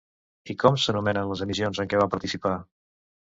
I 0.53 0.53
com 0.61 0.79
s'anomenen 0.83 1.29
les 1.33 1.43
emissions 1.47 1.83
en 1.85 1.93
què 1.93 2.01
va 2.03 2.09
participar? 2.15 2.55